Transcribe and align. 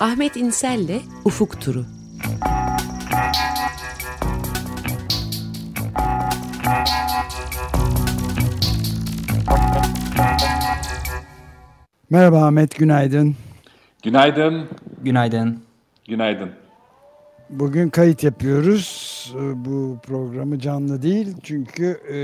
Ahmet 0.00 0.36
İnsel'le 0.36 1.00
Ufuk 1.24 1.60
Turu. 1.60 1.84
Merhaba 12.10 12.46
Ahmet, 12.46 12.78
günaydın. 12.78 13.36
Günaydın. 14.02 14.68
Günaydın. 15.02 15.62
Günaydın. 16.08 16.50
Bugün 17.50 17.88
kayıt 17.88 18.24
yapıyoruz. 18.24 19.34
Bu 19.54 19.98
programı 20.02 20.58
canlı 20.58 21.02
değil 21.02 21.36
çünkü 21.42 22.00
e, 22.12 22.16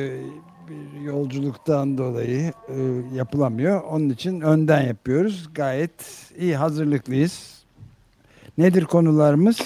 bir 0.69 1.01
yolculuktan 1.01 1.99
dolayı 1.99 2.53
e, 2.69 2.75
yapılamıyor. 3.17 3.83
Onun 3.91 4.11
için 4.11 4.41
önden 4.41 4.83
yapıyoruz. 4.87 5.49
Gayet 5.55 6.31
iyi 6.39 6.57
hazırlıklıyız. 6.57 7.65
Nedir 8.59 8.85
konularımız? 8.85 9.59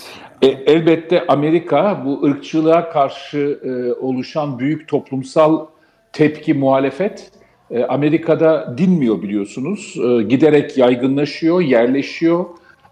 E, 0.42 0.46
elbette 0.46 1.26
Amerika 1.26 2.02
bu 2.04 2.24
ırkçılığa 2.24 2.90
karşı 2.90 3.60
e, 3.64 3.92
oluşan 3.92 4.58
büyük 4.58 4.88
toplumsal 4.88 5.66
tepki, 6.12 6.54
muhalefet 6.54 7.30
e, 7.70 7.84
Amerika'da 7.84 8.78
dinmiyor 8.78 9.22
biliyorsunuz. 9.22 9.96
E, 9.96 10.22
giderek 10.22 10.78
yaygınlaşıyor, 10.78 11.60
yerleşiyor. 11.60 12.44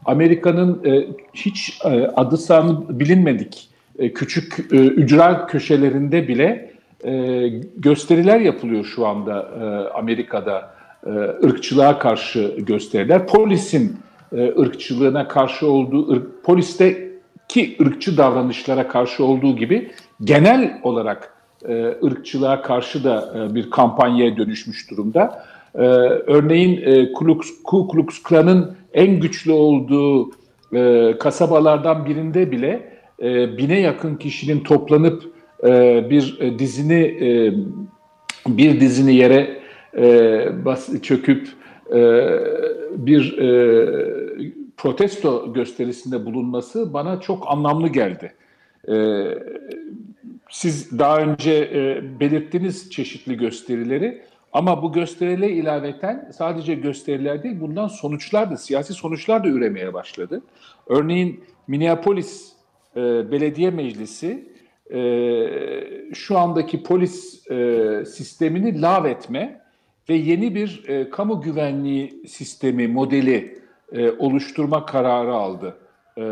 Amerika'nın 0.05 0.85
e, 0.85 1.07
hiç 1.35 1.81
e, 1.85 1.89
adı 2.07 2.37
sanı 2.37 3.01
bilinmedik 3.01 3.69
e, 3.99 4.13
küçük 4.13 4.73
e, 4.73 4.77
ücra 4.77 5.47
köşelerinde 5.47 6.29
bile 6.29 6.78
e, 7.05 7.49
gösteriler 7.77 8.41
yapılıyor 8.41 8.85
şu 8.85 9.07
anda 9.07 9.49
e, 9.61 9.65
Amerika'da. 9.99 10.79
E, 11.07 11.11
ırkçılığa 11.45 11.99
karşı 11.99 12.55
gösteriler. 12.59 13.27
Polisin 13.27 13.97
e, 14.33 14.61
ırkçılığına 14.61 15.29
karşı 15.29 15.71
olduğu, 15.71 16.13
ırk, 16.13 16.45
polisteki 16.45 17.77
ırkçı 17.81 18.17
davranışlara 18.17 18.89
karşı 18.89 19.25
olduğu 19.25 19.57
gibi 19.57 19.91
genel 20.25 20.81
olarak 20.83 21.35
e, 21.69 21.97
ırkçılığa 22.05 22.63
karşı 22.63 23.05
da 23.05 23.35
e, 23.37 23.55
bir 23.55 23.71
kampanyaya 23.71 24.37
dönüşmüş 24.37 24.91
durumda. 24.91 25.45
E, 25.75 25.79
örneğin 26.27 26.83
e, 26.83 27.13
Klux, 27.13 27.63
Ku 27.65 27.89
Klux 27.89 28.23
Klan'ın 28.23 28.77
en 28.95 29.21
güçlü 29.21 29.53
olduğu 29.53 30.31
e, 30.75 31.15
kasabalardan 31.21 32.07
birinde 32.07 32.51
bile 32.51 32.93
e, 33.23 33.59
bine 33.59 33.81
yakın 33.81 34.17
kişinin 34.17 34.61
toplanıp 34.61 35.38
e, 35.65 36.07
bir 36.11 36.41
e, 36.41 36.59
dizini 36.59 37.03
e, 37.03 37.53
bir 38.47 38.81
dizini 38.81 39.15
yere 39.15 39.61
e, 39.99 41.01
çöküp 41.03 41.49
bir 42.91 43.39
protesto 44.77 45.53
gösterisinde 45.53 46.27
bulunması 46.27 46.93
bana 46.93 47.21
çok 47.21 47.49
anlamlı 47.49 47.89
geldi. 47.89 48.35
E, 48.89 49.25
siz 50.51 50.99
daha 50.99 51.19
önce 51.19 51.53
e, 51.53 52.03
belirttiniz 52.21 52.91
çeşitli 52.91 53.37
gösterileri 53.37 54.23
ama 54.53 54.83
bu 54.83 54.93
gösterilere 54.93 55.51
ilaveten 55.51 56.31
sadece 56.35 56.75
gösteriler 56.75 57.43
değil 57.43 57.61
bundan 57.61 57.89
sonuçlar 57.89 58.51
da 58.51 58.57
siyasi 58.57 58.95
sonuçlar 58.95 59.45
da 59.45 59.49
üremeye 59.49 59.95
başladı. 59.95 60.43
Örneğin 60.87 61.45
Minneapolis 61.69 62.53
Belediye 62.97 63.71
Meclisi 63.71 64.49
e, 64.95 66.15
şu 66.15 66.39
andaki 66.39 66.83
polis 66.83 67.47
e, 67.51 68.05
sistemini 68.07 68.83
lav 68.83 69.05
etme 69.05 69.61
ve 70.09 70.15
yeni 70.15 70.55
bir 70.55 70.85
e, 70.89 71.11
kamu 71.11 71.41
güvenliği 71.41 72.23
sistemi 72.27 72.89
modeli 72.89 73.59
e, 73.93 74.11
oluşturma 74.11 74.87
kararı 74.87 75.33
aldı 75.33 75.77
e, 76.19 76.25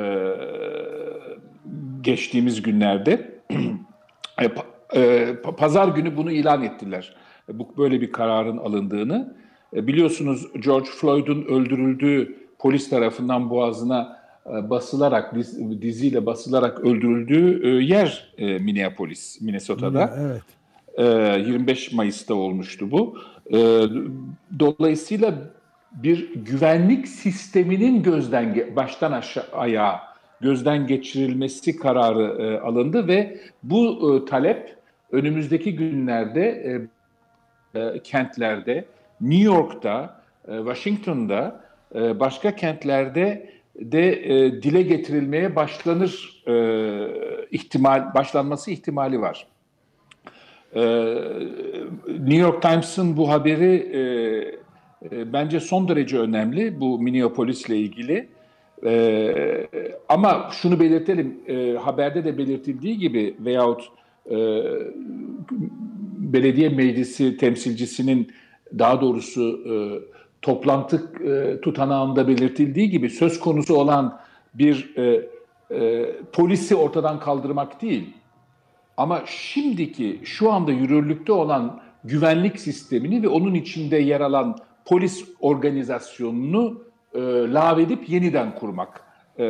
geçtiğimiz 2.01 2.63
günlerde. 2.63 3.37
E, 4.42 4.48
e, 5.01 5.35
pazar 5.57 5.89
günü 5.89 6.17
bunu 6.17 6.33
ilan 6.33 6.63
ettiler. 6.63 7.17
Bu 7.53 7.69
böyle 7.79 8.01
bir 8.01 8.13
kararın 8.13 8.57
alındığını. 8.57 9.35
E, 9.77 9.86
biliyorsunuz 9.86 10.47
George 10.64 10.91
Floyd'un 10.91 11.42
öldürüldüğü 11.42 12.36
polis 12.59 12.91
tarafından 12.91 13.51
boğazına 13.51 14.19
basılarak 14.46 15.34
diziyle 15.80 16.27
basılarak 16.27 16.80
öldürüldüğü 16.80 17.83
yer 17.83 18.34
Minneapolis, 18.39 19.40
Minnesota'da. 19.40 20.14
Evet. 20.20 20.42
25 21.46 21.92
Mayıs'ta 21.92 22.34
olmuştu 22.34 22.90
bu. 22.90 23.18
Dolayısıyla 24.58 25.35
bir 25.92 26.35
güvenlik 26.35 27.08
sisteminin 27.08 28.02
gözden 28.02 28.77
baştan 28.77 29.12
aşağıya 29.12 30.01
gözden 30.40 30.86
geçirilmesi 30.86 31.77
kararı 31.77 32.42
e, 32.42 32.61
alındı 32.61 33.08
ve 33.08 33.40
bu 33.62 34.14
e, 34.17 34.24
talep 34.24 34.77
önümüzdeki 35.12 35.77
günlerde 35.77 36.42
e, 37.74 37.80
e, 37.80 38.02
kentlerde, 38.02 38.85
New 39.20 39.45
York'ta, 39.45 40.20
e, 40.48 40.56
Washington'da, 40.56 41.61
e, 41.95 42.20
başka 42.20 42.56
kentlerde 42.56 43.51
de 43.81 44.13
e, 44.13 44.63
dile 44.63 44.83
getirilmeye 44.83 45.57
başlanır 45.57 46.42
e, 46.48 46.55
ihtimal 47.51 48.14
başlanması 48.14 48.70
ihtimali 48.70 49.20
var. 49.20 49.47
E, 50.75 50.83
New 52.09 52.36
York 52.36 52.63
Times'ın 52.63 53.17
bu 53.17 53.31
haberi 53.31 53.75
e, 53.75 54.01
e, 55.13 55.33
bence 55.33 55.61
son 55.61 55.89
derece 55.89 56.19
önemli 56.19 56.81
bu 56.81 56.98
Minneapolis 56.98 57.69
ile 57.69 57.77
ilgili. 57.77 58.29
Ee, 58.85 59.67
ama 60.09 60.48
şunu 60.53 60.81
belirtelim, 60.81 61.41
e, 61.48 61.73
haberde 61.73 62.25
de 62.25 62.39
belirtildiği 62.39 62.98
gibi 62.98 63.36
veyahut 63.41 63.89
e, 64.31 64.36
belediye 66.19 66.69
meclisi 66.69 67.36
temsilcisinin 67.36 68.33
daha 68.79 69.01
doğrusu 69.01 69.61
e, 69.69 69.73
toplantı 70.46 71.11
e, 71.24 71.61
tutanağında 71.61 72.29
belirtildiği 72.29 72.90
gibi 72.90 73.11
söz 73.11 73.40
konusu 73.40 73.74
olan 73.77 74.18
bir 74.55 74.96
e, 74.96 75.29
e, 75.70 76.07
polisi 76.33 76.77
ortadan 76.77 77.20
kaldırmak 77.20 77.83
değil. 77.83 78.14
Ama 78.96 79.23
şimdiki 79.27 80.20
şu 80.24 80.52
anda 80.52 80.73
yürürlükte 80.73 81.33
olan 81.33 81.80
güvenlik 82.05 82.61
sistemini 82.61 83.23
ve 83.23 83.29
onun 83.29 83.55
içinde 83.55 83.96
yer 83.96 84.20
alan 84.20 84.56
polis 84.85 85.24
organizasyonunu 85.40 86.83
e, 87.14 87.20
lağvedip 87.52 88.08
yeniden 88.08 88.55
kurmak 88.55 89.02
e, 89.39 89.45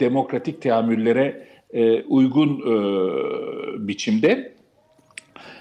demokratik 0.00 0.62
teamüllere 0.62 1.48
e, 1.70 2.02
uygun 2.02 2.60
e, 2.60 3.88
biçimde. 3.88 4.52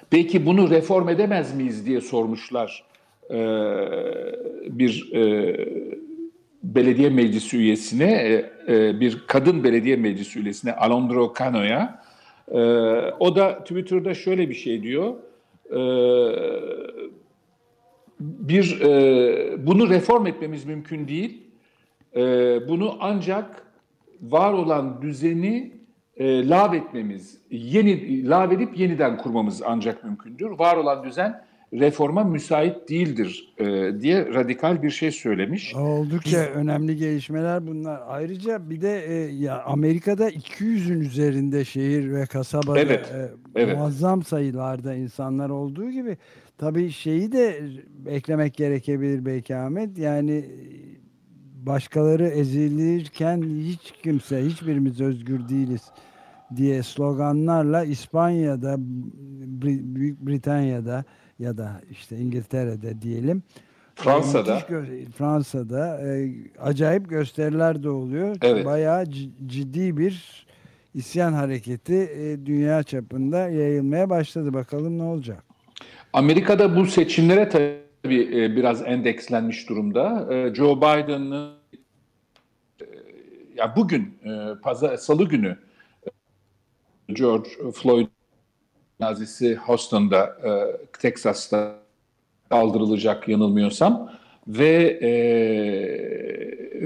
Peki 0.09 0.45
bunu 0.45 0.69
reform 0.69 1.09
edemez 1.09 1.55
miyiz 1.55 1.85
diye 1.85 2.01
sormuşlar 2.01 2.86
e, 3.31 3.39
bir 4.69 5.13
e, 5.13 5.55
belediye 6.63 7.09
meclisi 7.09 7.57
üyesine, 7.57 8.11
e, 8.11 8.51
e, 8.67 8.99
bir 8.99 9.23
kadın 9.27 9.63
belediye 9.63 9.95
meclisi 9.95 10.39
üyesine 10.39 10.73
Alondro 10.73 11.33
Cano'ya. 11.39 12.03
E, 12.51 12.59
o 13.19 13.35
da 13.35 13.59
Twitter'da 13.59 14.13
şöyle 14.13 14.49
bir 14.49 14.55
şey 14.55 14.83
diyor. 14.83 15.13
E, 15.71 15.79
bir 18.19 18.81
e, 18.81 19.67
bunu 19.67 19.89
reform 19.89 20.27
etmemiz 20.27 20.65
mümkün 20.65 21.07
değil. 21.07 21.41
E, 22.15 22.21
bunu 22.67 22.97
ancak 22.99 23.67
var 24.21 24.53
olan 24.53 25.01
düzeni 25.01 25.71
e, 26.17 26.49
lav 26.49 26.73
etmemiz, 26.73 27.41
yeni 27.51 28.27
lav 28.29 28.51
edip 28.51 28.79
yeniden 28.79 29.17
kurmamız 29.17 29.61
ancak 29.65 30.03
mümkündür. 30.03 30.49
Var 30.49 30.77
olan 30.77 31.03
düzen 31.03 31.43
reforma 31.73 32.23
müsait 32.23 32.89
değildir 32.89 33.53
e, 33.57 33.65
diye 34.01 34.25
radikal 34.25 34.83
bir 34.83 34.89
şey 34.89 35.11
söylemiş. 35.11 35.75
Oldukça 35.75 36.37
önemli 36.37 36.97
gelişmeler 36.97 37.67
bunlar. 37.67 38.01
Ayrıca 38.07 38.69
bir 38.69 38.81
de 38.81 39.05
e, 39.05 39.13
ya 39.13 39.63
Amerika'da 39.63 40.29
200'ün 40.29 40.99
üzerinde 40.99 41.65
şehir 41.65 42.13
ve 42.13 42.25
kasabada 42.25 42.79
evet, 42.79 43.11
e, 43.15 43.29
evet. 43.55 43.77
muazzam 43.77 44.23
sayılarda 44.23 44.95
insanlar 44.95 45.49
olduğu 45.49 45.89
gibi 45.89 46.17
Tabii 46.57 46.91
şeyi 46.91 47.31
de 47.31 47.61
eklemek 48.05 48.53
gerekebilir 48.53 49.25
belki 49.25 49.55
Ahmet. 49.55 49.97
Yani 49.97 50.45
başkaları 51.53 52.27
ezilirken 52.27 53.41
hiç 53.41 53.93
kimse, 54.03 54.45
hiçbirimiz 54.45 55.01
özgür 55.01 55.49
değiliz 55.49 55.81
diye 56.55 56.83
sloganlarla 56.83 57.83
İspanya'da, 57.83 58.75
Büyük 58.79 60.21
Britanya'da 60.21 61.05
ya 61.39 61.57
da 61.57 61.81
işte 61.91 62.17
İngiltere'de 62.17 63.01
diyelim. 63.01 63.43
Fransa'da. 63.95 64.59
Fransa'da 65.17 66.01
e, 66.01 66.31
acayip 66.59 67.09
gösteriler 67.09 67.83
de 67.83 67.89
oluyor. 67.89 68.35
Evet. 68.41 68.65
Bayağı 68.65 69.05
ciddi 69.47 69.97
bir 69.97 70.45
isyan 70.93 71.33
hareketi 71.33 71.95
e, 71.95 72.45
dünya 72.45 72.83
çapında 72.83 73.37
yayılmaya 73.49 74.09
başladı. 74.09 74.53
Bakalım 74.53 74.97
ne 74.97 75.03
olacak. 75.03 75.43
Amerika'da 76.13 76.75
bu 76.75 76.85
seçimlere 76.85 77.49
tabii 77.49 78.21
e, 78.21 78.55
biraz 78.55 78.81
endekslenmiş 78.81 79.69
durumda. 79.69 80.33
E, 80.33 80.55
Joe 80.55 80.77
Biden'ın 80.77 81.57
ya 83.55 83.75
bugün 83.75 84.17
e, 84.25 84.61
pazar 84.61 84.97
salı 84.97 85.29
günü 85.29 85.57
George 87.13 87.49
Floyd 87.73 88.07
nazisi 88.99 89.55
Houston'da 89.55 90.37
e, 90.43 90.51
Texas'ta 90.99 91.75
kaldırılacak 92.49 93.27
yanılmıyorsam 93.27 94.11
ve 94.47 94.99
e, 95.01 95.11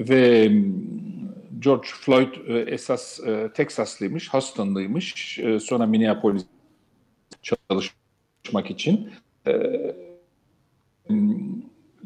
ve 0.10 0.52
George 1.60 1.88
Floyd 1.88 2.34
e, 2.48 2.60
esas 2.60 3.20
e, 3.20 3.50
Texaslıymış, 3.54 4.34
Houston'lıymış. 4.34 5.40
E, 5.40 5.60
sonra 5.60 5.86
Minneapolis 5.86 6.46
çalışmak 7.42 8.72
için. 8.72 9.10
E, 9.48 9.54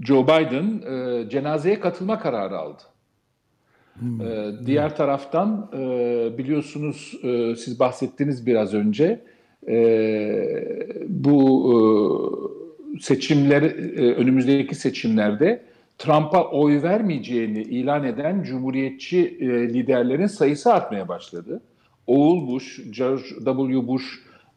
Joe 0.02 0.24
Biden 0.24 0.82
e, 0.82 1.30
cenazeye 1.30 1.80
katılma 1.80 2.20
kararı 2.20 2.58
aldı. 2.58 2.84
Hmm. 4.00 4.22
E, 4.22 4.52
diğer 4.66 4.96
taraftan 4.96 5.72
e, 5.74 6.38
biliyorsunuz 6.38 7.14
e, 7.24 7.56
siz 7.56 7.80
bahsettiniz 7.80 8.46
biraz 8.46 8.74
önce 8.74 9.26
e, 9.68 9.78
bu 11.08 11.40
e, 12.96 13.00
seçimler 13.00 13.62
e, 13.62 14.14
önümüzdeki 14.14 14.76
seçimlerde 14.76 15.62
Trump'a 15.98 16.44
oy 16.44 16.84
vermeyeceğini 16.84 17.62
ilan 17.62 18.04
eden 18.04 18.44
Cumhuriyetçi 18.44 19.38
e, 19.40 19.46
liderlerin 19.74 20.28
sayısı 20.28 20.74
artmaya 20.74 21.08
başladı. 21.08 21.62
Oğul 22.08 22.48
Bush, 22.48 22.82
George 22.98 23.24
W. 23.46 23.88
Bush 23.88 24.06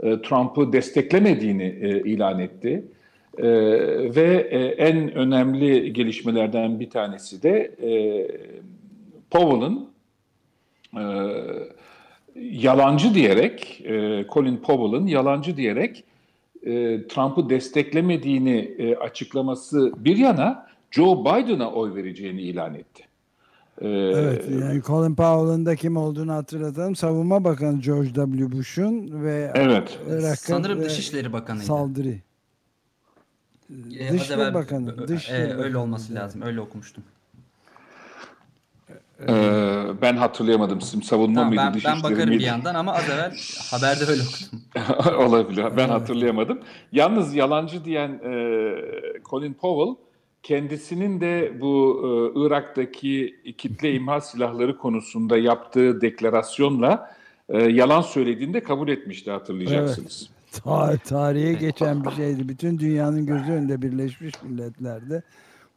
e, 0.01 0.23
Trump'ı 0.23 0.73
desteklemediğini 0.73 1.79
e, 1.81 1.89
ilan 2.01 2.39
etti. 2.39 2.85
E, 3.39 3.49
ve 4.15 4.49
e, 4.51 4.59
en 4.59 5.15
önemli 5.15 5.93
gelişmelerden 5.93 6.81
bir 6.81 6.91
tanesi 6.91 7.43
de 7.43 7.75
e, 7.83 7.91
Powell'ın 9.31 9.89
e, 10.97 11.05
yalancı 12.41 13.15
diyerek, 13.15 13.81
e, 13.85 14.27
Colin 14.33 14.57
Powell'ın 14.57 15.07
yalancı 15.07 15.57
diyerek 15.57 16.05
e, 16.63 17.07
Trump'ı 17.09 17.51
desteklemediğini 17.51 18.75
e, 18.79 18.97
açıklaması 18.97 19.93
bir 19.97 20.17
yana 20.17 20.69
Joe 20.91 21.25
Biden'a 21.25 21.73
oy 21.73 21.95
vereceğini 21.95 22.43
ilan 22.43 22.75
etti. 22.75 23.05
Ee, 23.81 23.89
evet 23.89 24.45
yani 24.51 24.83
Colin 24.83 25.15
Powell'ın 25.15 25.67
da 25.67 25.77
kim 25.77 25.97
olduğunu 25.97 26.33
hatırlatalım. 26.33 26.97
Savunma 26.97 27.45
Bakanı 27.45 27.81
George 27.81 28.09
W. 28.09 28.53
Bush'un 28.53 29.25
ve 29.25 29.53
evet. 29.55 29.99
Irak'ın 30.09 30.35
sanırım 30.35 30.83
Dışişleri 30.83 31.33
Bakanı'ydı. 31.33 31.65
Saldırı. 31.65 32.15
Ee, 33.99 34.13
Dışişleri 34.13 34.55
Bakanı. 34.55 35.09
Dışişleri 35.09 35.51
e, 35.51 35.55
öyle 35.55 35.77
olması 35.77 36.15
lazım. 36.15 36.43
Öyle 36.43 36.61
okumuştum. 36.61 37.05
Ee, 39.23 39.85
ben 40.03 40.17
hatırlayamadım. 40.17 40.81
Sizin 40.81 41.01
savunma 41.01 41.35
tamam, 41.35 41.49
mıydı? 41.49 41.85
Ben, 41.85 41.97
ben 41.97 42.03
bakarım 42.03 42.29
miydi? 42.29 42.39
bir 42.39 42.47
yandan 42.47 42.75
ama 42.75 42.95
az 42.95 43.11
evvel 43.11 43.33
haberde 43.71 44.05
öyle 44.05 44.23
okudum. 44.23 45.19
Olabilir. 45.27 45.67
Ben 45.77 45.89
hatırlayamadım. 45.89 46.61
Yalnız 46.93 47.35
yalancı 47.35 47.85
diyen 47.85 48.09
e, 48.09 48.73
Colin 49.25 49.55
Powell 49.55 50.05
kendisinin 50.43 51.21
de 51.21 51.61
bu 51.61 52.01
e, 52.03 52.41
Irak'taki 52.41 53.37
kitle 53.59 53.93
imha 53.95 54.21
silahları 54.21 54.79
konusunda 54.79 55.39
yaptığı 55.39 56.01
deklarasyonla 56.01 57.15
e, 57.49 57.63
yalan 57.63 58.03
söylediğinde 58.03 58.63
kabul 58.63 58.89
etmişti 58.89 59.31
hatırlayacaksınız. 59.31 60.31
Evet. 60.31 60.39
Ta 60.65 60.97
tarihe 60.97 61.53
geçen 61.53 62.05
bir 62.05 62.11
şeydi. 62.11 62.49
Bütün 62.49 62.79
dünyanın 62.79 63.27
gözü 63.27 63.53
önünde 63.53 63.83
Birleşmiş 63.83 64.35
Milletler'de 64.43 65.23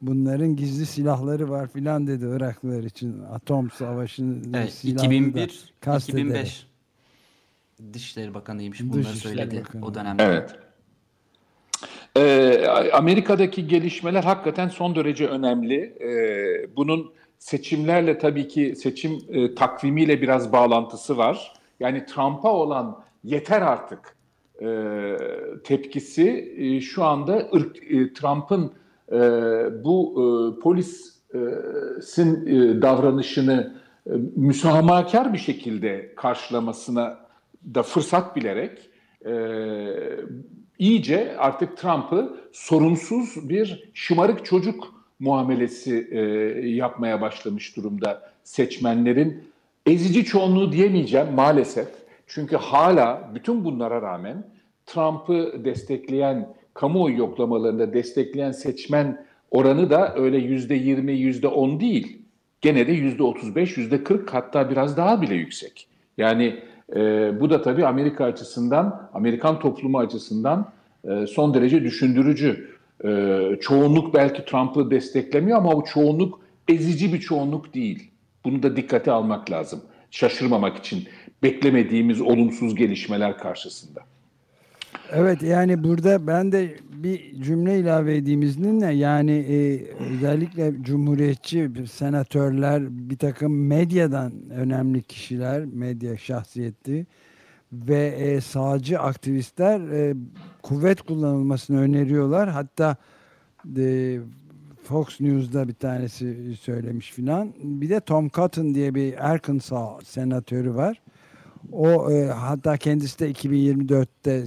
bunların 0.01 0.55
gizli 0.55 0.85
silahları 0.85 1.49
var 1.49 1.67
filan 1.67 2.07
dedi 2.07 2.25
Iraklılar 2.25 2.83
için. 2.83 3.21
Atom 3.33 3.71
savaşının 3.71 4.53
evet, 4.53 4.73
silahını 4.73 5.13
2001, 5.15 5.73
2005 5.97 6.67
Dışişleri 7.93 8.33
Bakanıymış 8.33 8.81
bunları 8.81 9.03
Dışişleri 9.03 9.35
söyledi 9.35 9.59
Bakanı. 9.59 9.85
o 9.85 9.93
dönemde. 9.93 10.23
Evet. 10.23 10.55
Ee, 12.17 12.67
Amerika'daki 12.93 13.67
gelişmeler 13.67 14.23
hakikaten 14.23 14.67
son 14.67 14.95
derece 14.95 15.27
önemli. 15.27 15.75
Ee, 15.75 16.75
bunun 16.75 17.13
seçimlerle 17.39 18.17
tabii 18.17 18.47
ki 18.47 18.75
seçim 18.75 19.19
e, 19.29 19.55
takvimiyle 19.55 20.21
biraz 20.21 20.51
bağlantısı 20.53 21.17
var. 21.17 21.53
Yani 21.79 22.05
Trump'a 22.05 22.53
olan 22.53 23.03
yeter 23.23 23.61
artık 23.61 24.15
e, 24.61 25.17
tepkisi 25.63 26.53
e, 26.57 26.81
şu 26.81 27.03
anda 27.03 27.49
ırk, 27.55 27.77
e, 27.91 28.13
Trump'ın 28.13 28.73
e, 29.11 29.19
bu 29.83 30.13
e, 30.13 30.23
polisin 30.59 32.45
e, 32.47 32.81
davranışını 32.81 33.73
e, 34.07 34.11
müsamahakar 34.35 35.33
bir 35.33 35.37
şekilde 35.37 36.15
karşılamasına 36.15 37.17
da 37.73 37.83
fırsat 37.83 38.35
bilerek 38.35 38.89
e, 39.25 39.33
iyice 40.79 41.35
artık 41.37 41.77
Trump'ı 41.77 42.37
sorunsuz 42.51 43.49
bir 43.49 43.91
şımarık 43.93 44.45
çocuk 44.45 44.93
muamelesi 45.19 46.07
e, 46.11 46.19
yapmaya 46.69 47.21
başlamış 47.21 47.77
durumda 47.77 48.31
seçmenlerin. 48.43 49.43
Ezici 49.85 50.25
çoğunluğu 50.25 50.71
diyemeyeceğim 50.71 51.33
maalesef. 51.33 51.87
Çünkü 52.27 52.55
hala 52.55 53.31
bütün 53.35 53.65
bunlara 53.65 54.01
rağmen 54.01 54.43
Trump'ı 54.85 55.65
destekleyen, 55.65 56.53
kamuoyu 56.73 57.17
yoklamalarında 57.17 57.93
destekleyen 57.93 58.51
seçmen 58.51 59.25
oranı 59.51 59.89
da 59.89 60.15
öyle 60.15 60.37
yüzde 60.37 60.75
yirmi, 60.75 61.13
yüzde 61.13 61.47
on 61.47 61.79
değil. 61.79 62.17
Gene 62.61 62.87
de 62.87 62.91
yüzde 62.91 63.23
otuz 63.23 63.55
beş, 63.55 63.77
yüzde 63.77 64.03
kırk 64.03 64.33
hatta 64.33 64.69
biraz 64.69 64.97
daha 64.97 65.21
bile 65.21 65.35
yüksek. 65.35 65.87
Yani 66.17 66.59
e, 66.95 67.31
bu 67.39 67.49
da 67.49 67.61
tabii 67.61 67.85
Amerika 67.85 68.25
açısından, 68.25 69.09
Amerikan 69.13 69.59
toplumu 69.59 69.99
açısından 69.99 70.71
e, 71.09 71.27
son 71.27 71.53
derece 71.53 71.83
düşündürücü. 71.83 72.69
E, 73.05 73.09
çoğunluk 73.61 74.13
belki 74.13 74.45
Trump'ı 74.45 74.91
desteklemiyor 74.91 75.57
ama 75.57 75.73
o 75.73 75.83
çoğunluk 75.83 76.41
ezici 76.67 77.13
bir 77.13 77.19
çoğunluk 77.19 77.73
değil. 77.73 78.11
Bunu 78.45 78.63
da 78.63 78.75
dikkate 78.75 79.11
almak 79.11 79.51
lazım. 79.51 79.81
Şaşırmamak 80.11 80.77
için 80.77 81.03
beklemediğimiz 81.43 82.21
olumsuz 82.21 82.75
gelişmeler 82.75 83.37
karşısında. 83.37 84.01
Evet 85.11 85.41
yani 85.41 85.83
burada 85.83 86.27
ben 86.27 86.51
de 86.51 86.75
bir 87.03 87.41
cümle 87.41 87.79
ilave 87.79 88.15
edeyim 88.15 88.41
izninle. 88.41 88.93
Yani 88.93 89.31
e, 89.31 89.85
özellikle 90.13 90.73
cumhuriyetçi 90.81 91.71
senatörler 91.91 92.83
bir 93.09 93.17
takım 93.17 93.67
medyadan 93.67 94.33
önemli 94.49 95.03
kişiler 95.03 95.65
medya 95.65 96.17
şahsiyeti 96.17 97.05
ve 97.73 98.07
e, 98.07 98.41
sağcı 98.41 98.99
aktivistler 98.99 99.79
e, 99.79 100.15
kuvvet 100.63 101.01
kullanılmasını 101.01 101.81
öneriyorlar. 101.81 102.49
Hatta 102.49 102.95
e, 103.77 104.19
Fox 104.83 105.21
News'da 105.21 105.67
bir 105.67 105.73
tanesi 105.73 106.55
söylemiş 106.61 107.11
filan. 107.11 107.53
Bir 107.63 107.89
de 107.89 107.99
Tom 107.99 108.29
Cotton 108.29 108.75
diye 108.75 108.95
bir 108.95 109.29
Arkansas 109.31 110.03
senatörü 110.03 110.75
var 110.75 111.01
o 111.71 112.11
e, 112.11 112.25
hatta 112.25 112.77
kendisi 112.77 113.19
de 113.19 113.31
2024'te 113.31 114.45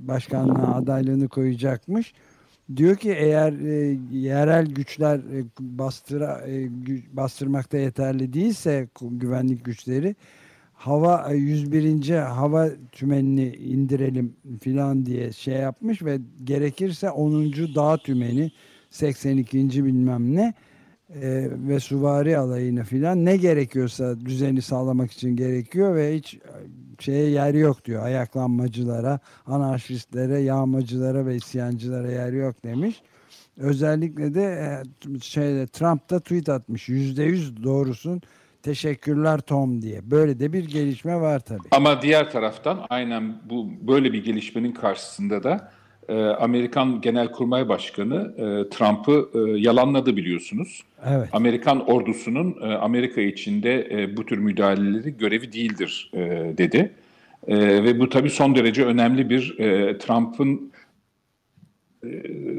başkanlığa 0.00 0.74
adaylığını 0.74 1.28
koyacakmış. 1.28 2.14
Diyor 2.76 2.96
ki 2.96 3.12
eğer 3.12 3.52
e, 3.52 3.98
yerel 4.12 4.66
güçler 4.66 5.18
e, 5.18 5.44
bastıra 5.60 6.44
e, 6.48 6.68
bastırmakta 7.12 7.78
yeterli 7.78 8.32
değilse 8.32 8.88
güvenlik 9.00 9.64
güçleri 9.64 10.16
hava 10.74 11.30
101. 11.32 12.08
E, 12.08 12.20
hava 12.20 12.68
tümenini 12.92 13.56
indirelim 13.56 14.36
filan 14.60 15.06
diye 15.06 15.32
şey 15.32 15.54
yapmış 15.54 16.02
ve 16.02 16.18
gerekirse 16.44 17.10
10. 17.10 17.52
dağ 17.74 17.96
tümeni 17.96 18.52
82. 18.90 19.84
bilmem 19.84 20.34
ne 20.34 20.54
e, 21.20 21.48
ve 21.68 21.80
suvari 21.80 22.38
alayını 22.38 22.84
filan 22.84 23.24
ne 23.24 23.36
gerekiyorsa 23.36 24.20
düzeni 24.20 24.62
sağlamak 24.62 25.12
için 25.12 25.36
gerekiyor 25.36 25.96
ve 25.96 26.16
hiç 26.16 26.38
şeye 26.98 27.30
yer 27.30 27.54
yok 27.54 27.84
diyor. 27.84 28.04
Ayaklanmacılara, 28.04 29.20
anarşistlere, 29.46 30.38
yağmacılara 30.38 31.26
ve 31.26 31.36
isyancılara 31.36 32.10
yer 32.10 32.32
yok 32.32 32.64
demiş. 32.64 33.02
Özellikle 33.56 34.34
de 34.34 34.42
e, 34.42 35.20
şeyde 35.20 35.66
Trump 35.66 36.10
da 36.10 36.20
tweet 36.20 36.48
atmış. 36.48 36.88
Yüzde 36.88 37.22
yüz 37.22 37.62
doğrusun. 37.64 38.22
Teşekkürler 38.62 39.40
Tom 39.40 39.82
diye. 39.82 40.10
Böyle 40.10 40.40
de 40.40 40.52
bir 40.52 40.64
gelişme 40.64 41.20
var 41.20 41.40
tabii. 41.40 41.68
Ama 41.70 42.02
diğer 42.02 42.30
taraftan 42.30 42.86
aynen 42.90 43.36
bu 43.50 43.70
böyle 43.80 44.12
bir 44.12 44.24
gelişmenin 44.24 44.72
karşısında 44.72 45.42
da 45.42 45.72
e, 46.08 46.14
Amerikan 46.22 47.00
Genelkurmay 47.00 47.68
Başkanı 47.68 48.34
e, 48.36 48.70
Trump'ı 48.70 49.28
e, 49.34 49.38
yalanladı 49.60 50.16
biliyorsunuz. 50.16 50.82
Evet. 51.06 51.28
Amerikan 51.32 51.90
ordusunun 51.90 52.56
e, 52.62 52.74
Amerika 52.74 53.20
içinde 53.20 53.88
e, 53.90 54.16
bu 54.16 54.26
tür 54.26 54.38
müdahaleleri 54.38 55.16
görevi 55.16 55.52
değildir 55.52 56.10
e, 56.14 56.18
dedi. 56.58 56.92
E, 57.46 57.84
ve 57.84 58.00
bu 58.00 58.08
tabii 58.08 58.30
son 58.30 58.54
derece 58.54 58.84
önemli 58.84 59.30
bir 59.30 59.58
e, 59.58 59.98
Trump'ın 59.98 60.72
e, 62.04 62.08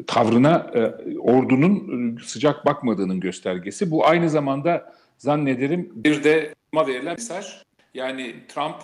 tavrına 0.08 0.72
e, 0.74 1.18
ordunun 1.18 2.18
sıcak 2.24 2.66
bakmadığının 2.66 3.20
göstergesi. 3.20 3.92
Bu 3.92 4.08
aynı 4.08 4.30
zamanda 4.30 4.94
zannederim 5.18 5.92
bir 5.96 6.24
de 6.24 6.54
verilen 6.76 7.16
mesaj 7.16 7.64
yani 7.94 8.36
Trump 8.48 8.76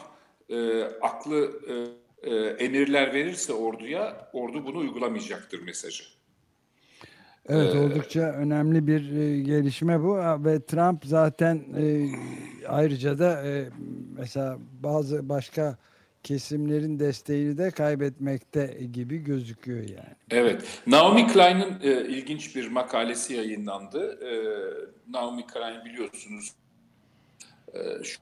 e, 0.50 0.84
aklı 1.01 1.51
e, 1.70 1.74
e, 2.23 2.35
emirler 2.35 3.13
verirse 3.13 3.53
orduya 3.53 4.29
ordu 4.33 4.65
bunu 4.65 4.77
uygulamayacaktır 4.77 5.61
mesajı. 5.61 6.03
Evet 7.49 7.75
ee, 7.75 7.79
oldukça 7.79 8.19
önemli 8.19 8.88
bir 8.88 9.17
e, 9.17 9.39
gelişme 9.39 10.03
bu 10.03 10.17
ve 10.45 10.65
Trump 10.65 11.05
zaten 11.05 11.55
e, 11.55 12.09
ayrıca 12.67 13.19
da 13.19 13.47
e, 13.47 13.69
mesela 14.17 14.57
bazı 14.83 15.29
başka 15.29 15.77
kesimlerin 16.23 16.99
desteğini 16.99 17.57
de 17.57 17.71
kaybetmekte 17.71 18.79
gibi 18.93 19.17
gözüküyor 19.17 19.89
yani. 19.89 20.15
Evet. 20.31 20.81
Naomi 20.88 21.27
Klein'in 21.27 21.79
e, 21.81 22.07
ilginç 22.07 22.55
bir 22.55 22.67
makalesi 22.67 23.33
yayınlandı. 23.33 24.19
E, 24.25 24.31
Naomi 25.11 25.47
Klein 25.47 25.85
biliyorsunuz 25.85 26.51
e, 27.73 28.03
şu 28.03 28.19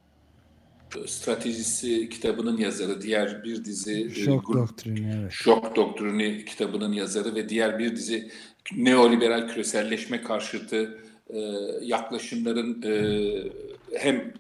stratejisi 1.08 2.10
kitabının 2.10 2.58
yazarı, 2.58 3.02
diğer 3.02 3.44
bir 3.44 3.66
dizi 3.66 4.12
Şok 4.26 4.50
e, 4.50 4.54
Doktrini, 4.54 5.16
evet. 5.20 5.32
Şok 5.32 5.76
Doktrini 5.76 6.46
kitabının 6.46 6.94
yazarı 6.94 7.36
ve 7.36 7.50
diğer 7.50 7.80
bir 7.80 7.96
dizi 7.96 8.32
neoliberal 8.76 9.48
küreselleşme 9.48 10.22
karşıtı 10.22 10.98
e, 11.30 11.40
yaklaşımların 11.82 12.82
e, 12.82 12.94
hem 14.00 14.34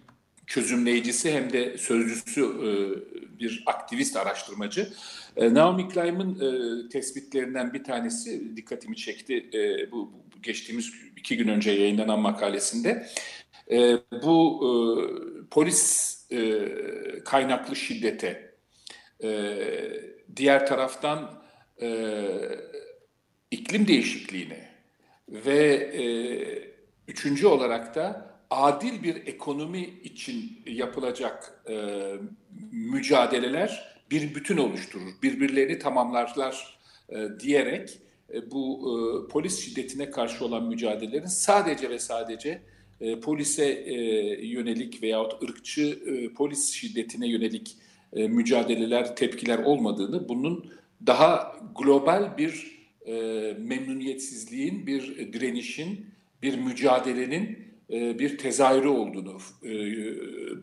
çözümleyicisi 0.47 1.31
hem 1.31 1.53
de 1.53 1.77
sözcüsü 1.77 2.41
e, 2.41 2.69
bir 3.39 3.63
aktivist 3.65 4.17
araştırmacı. 4.17 4.89
E, 5.35 5.53
Naomi 5.53 5.89
Klein'in 5.89 6.39
e, 6.39 6.89
tespitlerinden 6.89 7.73
bir 7.73 7.83
tanesi 7.83 8.57
dikkatimi 8.57 8.95
çekti 8.95 9.49
e, 9.53 9.91
bu, 9.91 10.11
bu 10.35 10.41
geçtiğimiz 10.41 10.93
iki 11.17 11.37
gün 11.37 11.47
önce 11.47 11.71
yayınlanan 11.71 12.19
makalesinde. 12.19 13.07
E, 13.71 13.97
bu 14.23 14.61
e, 14.63 14.69
polis 15.51 16.16
e, 16.31 16.67
kaynaklı 17.25 17.75
şiddete, 17.75 18.55
e, 19.23 19.57
diğer 20.35 20.67
taraftan 20.67 21.43
e, 21.81 22.29
iklim 23.51 23.87
değişikliğine 23.87 24.69
ve 25.29 25.73
e, 25.73 26.03
üçüncü 27.07 27.47
olarak 27.47 27.95
da 27.95 28.37
adil 28.49 29.03
bir 29.03 29.27
ekonomi 29.27 29.81
için 29.83 30.63
yapılacak 30.65 31.63
e, 31.69 31.95
mücadeleler 32.71 33.97
bir 34.11 34.35
bütün 34.35 34.57
oluşturur, 34.57 35.21
birbirlerini 35.23 35.79
tamamlarlar 35.79 36.79
e, 37.09 37.27
diyerek 37.39 37.99
e, 38.33 38.51
bu 38.51 38.79
e, 38.79 39.27
polis 39.31 39.59
şiddetine 39.59 40.11
karşı 40.11 40.45
olan 40.45 40.63
mücadelelerin 40.63 41.25
sadece 41.25 41.89
ve 41.89 41.99
sadece 41.99 42.61
e, 43.01 43.19
polise 43.19 43.65
e, 43.65 43.95
yönelik 44.47 45.03
veyahut 45.03 45.43
ırkçı 45.43 45.99
e, 46.05 46.33
polis 46.33 46.71
şiddetine 46.73 47.27
yönelik 47.27 47.77
e, 48.13 48.27
mücadeleler, 48.27 49.15
tepkiler 49.15 49.59
olmadığını, 49.59 50.29
bunun 50.29 50.71
daha 51.07 51.55
global 51.75 52.37
bir 52.37 52.77
e, 53.05 53.13
memnuniyetsizliğin, 53.59 54.87
bir 54.87 55.33
direnişin, 55.33 56.05
bir 56.41 56.57
mücadelenin 56.57 57.59
e, 57.91 58.19
bir 58.19 58.37
tezahürü 58.37 58.87
olduğunu 58.87 59.37
e, 59.63 59.73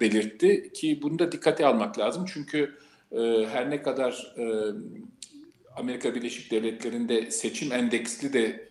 belirtti 0.01 0.71
ki 0.75 0.99
bunu 1.03 1.19
da 1.19 1.33
dikkate 1.33 1.67
almak 1.67 1.99
lazım. 1.99 2.25
Çünkü 2.35 2.75
e, 3.13 3.47
her 3.53 3.71
ne 3.71 3.83
kadar 3.83 4.35
e, 4.39 4.45
Amerika 5.77 6.15
Birleşik 6.15 6.51
Devletleri'nde 6.51 7.31
seçim 7.31 7.73
endeksli 7.73 8.33
de 8.33 8.69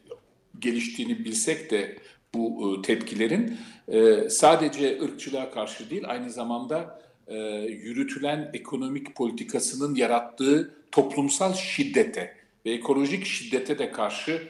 geliştiğini 0.60 1.25
bilsek 1.25 1.72
de 1.72 1.98
bu 2.35 2.77
e, 2.77 2.81
tepkilerin 2.81 3.57
e, 3.87 4.29
sadece 4.29 5.01
ırkçılığa 5.01 5.51
karşı 5.51 5.89
değil 5.89 6.03
aynı 6.07 6.29
zamanda 6.29 6.99
e, 7.27 7.37
yürütülen 7.59 8.49
ekonomik 8.53 9.15
politikasının 9.15 9.95
yarattığı 9.95 10.73
toplumsal 10.91 11.53
şiddete 11.53 12.33
ve 12.65 12.71
ekolojik 12.71 13.25
şiddete 13.25 13.79
de 13.79 13.91
karşı 13.91 14.47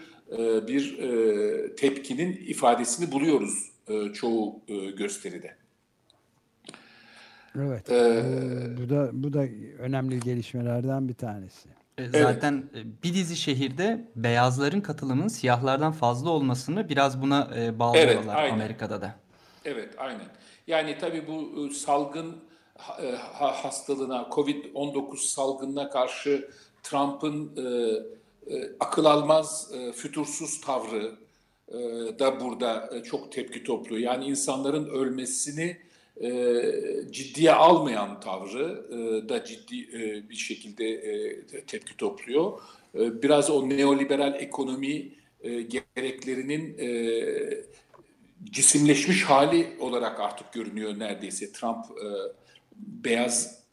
bir 0.67 0.97
tepkinin 1.75 2.33
ifadesini 2.47 3.11
buluyoruz 3.11 3.71
çoğu 4.13 4.61
gösteride. 4.97 5.55
Evet. 7.59 7.89
Ee, 7.89 8.23
bu 8.77 8.89
da 8.89 9.09
bu 9.13 9.33
da 9.33 9.45
önemli 9.79 10.19
gelişmelerden 10.19 11.07
bir 11.07 11.13
tanesi. 11.13 11.69
E, 11.97 12.21
zaten 12.21 12.69
evet. 12.73 12.85
bir 13.03 13.13
dizi 13.13 13.35
şehirde 13.35 14.07
beyazların 14.15 14.81
katılımının 14.81 15.27
siyahlardan 15.27 15.91
fazla 15.91 16.29
olmasını 16.29 16.89
biraz 16.89 17.21
buna 17.21 17.51
e, 17.55 17.79
bağlıyorlar 17.79 18.43
evet, 18.43 18.53
Amerika'da 18.53 19.01
da. 19.01 19.15
Evet, 19.65 19.89
aynen. 19.97 20.27
Yani 20.67 20.97
tabii 21.01 21.27
bu 21.27 21.67
e, 21.67 21.73
salgın 21.73 22.35
hastalığına, 23.33 24.27
Covid-19 24.31 25.17
salgınına 25.17 25.89
karşı 25.89 26.50
Trump'ın 26.83 27.51
akıl 28.79 29.05
almaz, 29.05 29.71
fütursuz 29.95 30.62
tavrı 30.62 31.15
da 32.19 32.39
burada 32.39 32.89
çok 33.03 33.31
tepki 33.31 33.63
topluyor. 33.63 34.01
Yani 34.01 34.25
insanların 34.25 34.85
ölmesini 34.85 35.77
e, 36.22 36.62
ciddiye 37.12 37.51
almayan 37.51 38.20
tavrı 38.20 38.86
e, 38.91 39.29
da 39.29 39.46
ciddi 39.46 39.82
e, 39.82 40.29
bir 40.29 40.36
şekilde 40.36 40.89
e, 40.89 41.46
tepki 41.65 41.98
topluyor. 41.98 42.62
E, 42.96 43.24
biraz 43.24 43.50
o 43.50 43.70
neoliberal 43.70 44.36
ekonomi 44.36 45.12
e, 45.41 45.62
gereklerinin 45.62 46.77
e, 46.77 46.88
cisimleşmiş 48.43 49.24
hali 49.24 49.77
olarak 49.79 50.20
artık 50.20 50.53
görünüyor 50.53 51.00
neredeyse. 51.00 51.51
Trump 51.51 51.86
e, 51.86 52.08
beyaz 52.77 53.63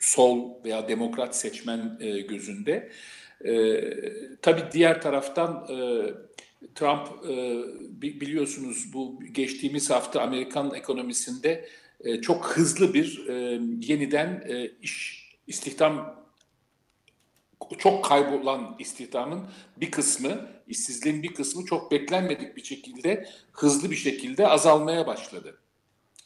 sol 0.00 0.64
veya 0.64 0.88
demokrat 0.88 1.36
seçmen 1.36 1.98
e, 2.00 2.20
gözünde. 2.20 2.90
E, 3.44 3.80
tabii 4.42 4.64
diğer 4.72 5.02
taraftan 5.02 5.66
e, 5.70 6.06
Trump 6.74 7.08
e, 7.28 7.62
biliyorsunuz 8.02 8.92
bu 8.92 9.20
geçtiğimiz 9.32 9.90
hafta 9.90 10.22
Amerikan 10.22 10.74
ekonomisinde 10.74 11.68
e, 12.00 12.20
çok 12.20 12.46
hızlı 12.46 12.94
bir 12.94 13.28
e, 13.28 13.60
yeniden 13.80 14.48
iş 14.82 15.26
istihdam 15.46 16.26
çok 17.78 18.04
kaybolan 18.04 18.76
istihdamın 18.78 19.46
bir 19.76 19.90
kısmı, 19.90 20.48
işsizliğin 20.68 21.22
bir 21.22 21.34
kısmı 21.34 21.64
çok 21.64 21.90
beklenmedik 21.90 22.56
bir 22.56 22.64
şekilde 22.64 23.28
hızlı 23.52 23.90
bir 23.90 23.96
şekilde 23.96 24.48
azalmaya 24.48 25.06
başladı. 25.06 25.58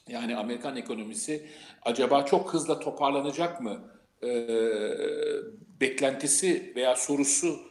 Yani 0.08 0.37
Amerikan 0.37 0.76
ekonomisi 0.76 1.46
acaba 1.82 2.25
çok 2.25 2.54
hızla 2.54 2.78
toparlanacak 2.78 3.60
mı? 3.60 3.80
E, 4.22 4.28
beklentisi 5.80 6.72
veya 6.76 6.96
sorusu 6.96 7.69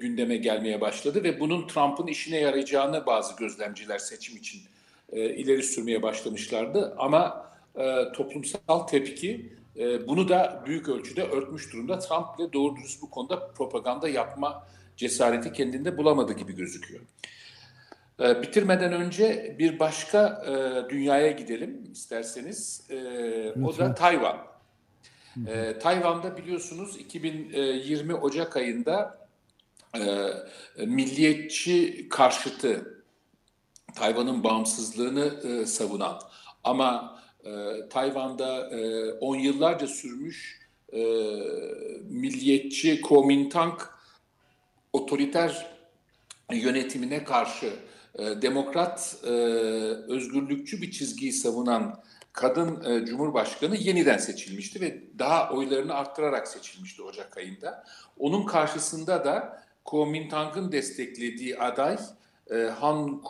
gündeme 0.00 0.36
gelmeye 0.36 0.80
başladı 0.80 1.24
ve 1.24 1.40
bunun 1.40 1.66
Trump'ın 1.66 2.06
işine 2.06 2.36
yarayacağını 2.36 3.06
bazı 3.06 3.36
gözlemciler 3.36 3.98
seçim 3.98 4.36
için 4.36 4.60
e, 5.12 5.34
ileri 5.34 5.62
sürmeye 5.62 6.02
başlamışlardı. 6.02 6.94
Ama 6.98 7.50
e, 7.76 8.12
toplumsal 8.12 8.78
tepki 8.86 9.52
e, 9.76 10.08
bunu 10.08 10.28
da 10.28 10.62
büyük 10.66 10.88
ölçüde 10.88 11.22
örtmüş 11.22 11.72
durumda. 11.72 11.98
Trump 11.98 12.38
bile 12.38 12.52
doğru 12.52 12.76
dürüst 12.76 13.02
bu 13.02 13.10
konuda 13.10 13.48
propaganda 13.52 14.08
yapma 14.08 14.66
cesareti 14.96 15.52
kendinde 15.52 15.96
bulamadı 15.96 16.32
gibi 16.32 16.56
gözüküyor. 16.56 17.00
E, 18.20 18.42
bitirmeden 18.42 18.92
önce 18.92 19.56
bir 19.58 19.78
başka 19.78 20.42
e, 20.46 20.90
dünyaya 20.90 21.30
gidelim 21.30 21.84
isterseniz. 21.92 22.86
E, 22.90 22.96
o 23.64 23.78
da 23.78 23.94
Tayvan. 23.94 24.36
E, 25.46 25.78
Tayvan'da 25.78 26.36
biliyorsunuz 26.36 26.96
2020 26.96 28.14
Ocak 28.14 28.56
ayında 28.56 29.18
e, 29.18 29.21
milliyetçi 30.76 32.08
karşıtı 32.08 33.04
Tayvan'ın 33.94 34.44
bağımsızlığını 34.44 35.40
e, 35.44 35.66
savunan 35.66 36.20
ama 36.64 37.20
e, 37.44 37.50
Tayvan'da 37.88 38.70
e, 38.70 39.12
on 39.12 39.36
yıllarca 39.36 39.86
sürmüş 39.86 40.60
e, 40.92 41.00
milliyetçi 42.02 43.00
Kuomintang 43.00 43.80
otoriter 44.92 45.66
yönetimine 46.52 47.24
karşı 47.24 47.72
e, 48.14 48.42
demokrat 48.42 49.16
e, 49.24 49.30
özgürlükçü 50.08 50.82
bir 50.82 50.90
çizgiyi 50.90 51.32
savunan 51.32 52.02
kadın 52.32 52.84
e, 52.84 53.06
cumhurbaşkanı 53.06 53.76
yeniden 53.76 54.18
seçilmişti 54.18 54.80
ve 54.80 55.02
daha 55.18 55.50
oylarını 55.50 55.94
arttırarak 55.94 56.48
seçilmişti 56.48 57.02
Ocak 57.02 57.36
ayında. 57.36 57.84
Onun 58.18 58.46
karşısında 58.46 59.24
da 59.24 59.62
Kuomintang'ın 59.84 60.72
desteklediği 60.72 61.58
aday 61.58 61.98
e, 62.50 62.56
Han 62.56 63.22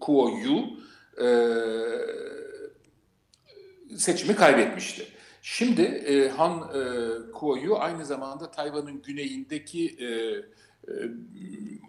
Kuo-yu 0.00 0.64
e, 1.24 1.28
seçimi 3.96 4.36
kaybetmişti. 4.36 5.06
Şimdi 5.42 5.82
e, 5.82 6.28
Han 6.28 6.58
e, 6.58 6.82
Kuo-yu 7.32 7.76
aynı 7.78 8.04
zamanda 8.06 8.50
Tayvan'ın 8.50 9.02
güneyindeki 9.02 9.96
e, 9.98 10.06
e, 10.06 10.94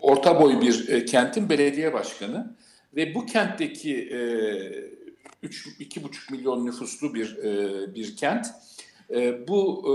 orta 0.02 0.42
boy 0.42 0.62
bir 0.62 0.90
e, 0.90 1.06
kentin 1.06 1.50
belediye 1.50 1.94
başkanı 1.94 2.56
ve 2.96 3.16
bu 3.16 3.26
kentteki 3.26 3.96
e, 3.96 4.20
3 5.44 5.68
2,5 5.68 6.32
milyon 6.32 6.66
nüfuslu 6.66 7.14
bir 7.14 7.38
e, 7.38 7.96
bir 7.96 8.16
kent. 8.16 8.48
E, 9.10 9.48
bu 9.48 9.84
e, 9.86 9.94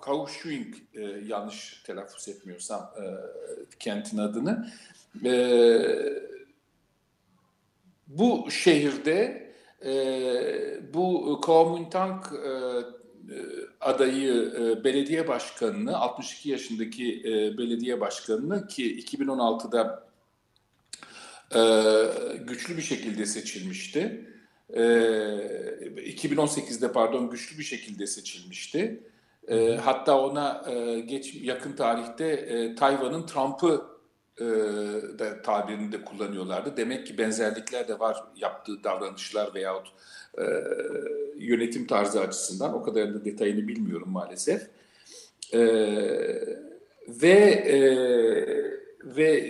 Kaohsiung 0.00 0.74
e, 0.94 1.02
yanlış 1.26 1.82
telaffuz 1.86 2.28
etmiyorsam 2.28 2.80
e, 2.80 3.04
kentin 3.78 4.18
adını. 4.18 4.72
E, 5.24 5.32
bu 8.06 8.50
şehirde 8.50 9.50
e, 9.84 10.94
bu 10.94 11.40
Kuomintang 11.40 12.24
e, 12.32 12.52
adayı 13.80 14.52
e, 14.60 14.84
belediye 14.84 15.28
başkanını 15.28 15.96
62 15.96 16.50
yaşındaki 16.50 17.20
e, 17.20 17.58
belediye 17.58 18.00
başkanını 18.00 18.66
ki 18.66 19.00
2016'da 19.00 20.10
e, 21.54 21.62
güçlü 22.36 22.76
bir 22.76 22.82
şekilde 22.82 23.26
seçilmişti. 23.26 24.26
E, 24.72 24.82
2018'de 25.96 26.92
pardon 26.92 27.30
güçlü 27.30 27.58
bir 27.58 27.64
şekilde 27.64 28.06
seçilmişti. 28.06 29.00
E, 29.48 29.76
hatta 29.76 30.20
ona 30.20 30.64
e, 30.70 31.00
geç 31.00 31.34
yakın 31.34 31.72
tarihte 31.72 32.26
e, 32.26 32.74
Tayvan'ın 32.74 33.26
Trump'ı 33.26 33.84
e, 34.38 34.44
da 35.18 35.42
tabirini 35.42 35.92
de 35.92 36.04
kullanıyorlardı. 36.04 36.76
Demek 36.76 37.06
ki 37.06 37.18
benzerlikler 37.18 37.88
de 37.88 37.98
var 37.98 38.24
yaptığı 38.36 38.84
davranışlar 38.84 39.54
veyahut 39.54 39.92
e, 40.38 40.44
yönetim 41.36 41.86
tarzı 41.86 42.20
açısından. 42.20 42.74
O 42.74 42.82
kadar 42.82 43.14
da 43.14 43.24
detayını 43.24 43.68
bilmiyorum 43.68 44.08
maalesef. 44.10 44.62
E, 45.52 45.60
ve 47.08 47.38
e, 47.66 47.80
ve 49.04 49.40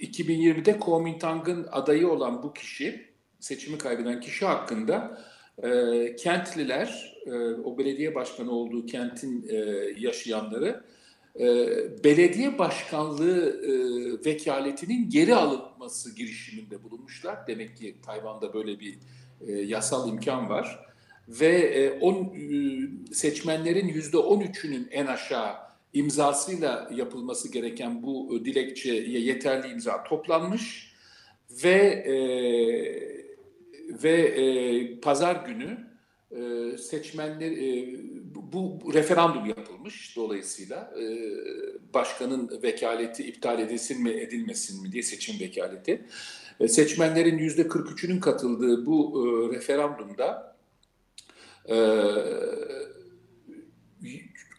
2020'de 0.00 0.78
Kuomintang'ın 0.78 1.66
adayı 1.72 2.08
olan 2.08 2.42
bu 2.42 2.52
kişi, 2.52 3.06
seçimi 3.40 3.78
kaybeden 3.78 4.20
kişi 4.20 4.46
hakkında 4.46 5.20
e, 5.62 6.16
kentliler, 6.16 7.16
e, 7.26 7.32
o 7.64 7.78
belediye 7.78 8.14
başkanı 8.14 8.50
olduğu 8.50 8.86
kentin 8.86 9.48
e, 9.48 9.54
yaşayanları 9.98 10.84
e, 11.40 11.44
belediye 12.04 12.58
başkanlığı 12.58 13.60
e, 13.62 13.72
vekaletinin 14.26 15.10
geri 15.10 15.34
alınması 15.34 16.14
girişiminde 16.14 16.82
bulunmuşlar. 16.82 17.46
Demek 17.46 17.76
ki 17.76 17.96
Tayvan'da 18.06 18.54
böyle 18.54 18.80
bir 18.80 18.98
e, 19.46 19.52
yasal 19.52 20.08
imkan 20.08 20.48
var. 20.48 20.86
Ve 21.28 21.56
e, 21.56 22.00
on, 22.00 22.14
e, 22.14 23.14
seçmenlerin 23.14 23.88
yüzde 23.88 24.16
on 24.16 24.40
üçünün 24.40 24.88
en 24.90 25.06
aşağı 25.06 25.54
imzasıyla 25.92 26.90
yapılması 26.94 27.52
gereken 27.52 28.02
bu 28.02 28.44
dilekçeye 28.44 29.20
yeterli 29.20 29.68
imza 29.72 30.04
toplanmış 30.04 30.92
ve 31.64 31.74
e, 32.06 32.14
ve 33.88 34.12
e, 34.12 35.00
pazar 35.00 35.46
günü 35.46 35.86
e, 36.30 36.78
seçmenler 36.78 37.50
e, 37.50 37.98
bu, 38.34 38.80
bu 38.80 38.94
referandum 38.94 39.46
yapılmış 39.46 40.16
dolayısıyla 40.16 40.94
e, 41.00 41.04
başkanın 41.94 42.62
vekaleti 42.62 43.24
iptal 43.24 43.60
edilsin 43.60 44.02
mi 44.02 44.10
edilmesin 44.10 44.82
mi 44.82 44.92
diye 44.92 45.02
seçim 45.02 45.40
vekaleti. 45.40 46.06
E, 46.60 46.68
seçmenlerin 46.68 47.38
yüzde 47.38 47.62
43'ünün 47.62 48.20
katıldığı 48.20 48.86
bu 48.86 49.24
e, 49.24 49.56
referandumda 49.56 50.56
e, 51.68 51.76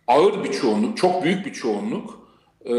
ağır 0.07 0.43
bir 0.43 0.51
çoğunluk 0.51 0.97
çok 0.97 1.23
büyük 1.23 1.45
bir 1.45 1.53
çoğunluk 1.53 2.27
e, 2.65 2.73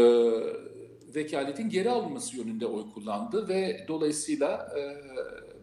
vekaletin 1.15 1.69
geri 1.69 1.89
alınması 1.89 2.37
yönünde 2.37 2.65
oy 2.65 2.83
kullandı 2.93 3.47
ve 3.49 3.85
dolayısıyla 3.87 4.73
e, 4.77 4.81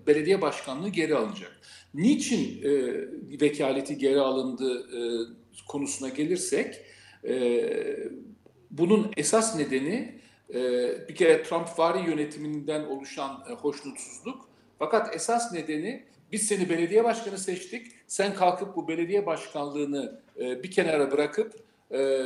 belediye 0.06 0.42
başkanlığı 0.42 0.88
geri 0.88 1.14
alınacak. 1.14 1.60
Niçin 1.94 2.62
e, 2.62 2.70
vekaleti 3.40 3.98
geri 3.98 4.20
alındı 4.20 4.88
e, 4.96 5.00
konusuna 5.68 6.08
gelirsek, 6.08 6.82
e, 7.24 7.64
bunun 8.70 9.10
esas 9.16 9.56
nedeni 9.56 10.20
e, 10.54 10.58
bir 11.08 11.14
kere 11.14 11.42
Trump 11.42 11.78
vari 11.78 12.10
yönetiminden 12.10 12.84
oluşan 12.84 13.44
e, 13.50 13.52
hoşnutsuzluk. 13.52 14.48
Fakat 14.78 15.14
esas 15.14 15.52
nedeni 15.52 16.04
biz 16.32 16.42
seni 16.46 16.68
belediye 16.68 17.04
başkanı 17.04 17.38
seçtik, 17.38 17.86
sen 18.06 18.34
kalkıp 18.34 18.76
bu 18.76 18.88
belediye 18.88 19.26
başkanlığını 19.26 20.20
e, 20.38 20.62
bir 20.62 20.70
kenara 20.70 21.12
bırakıp 21.12 21.54
e, 21.90 22.22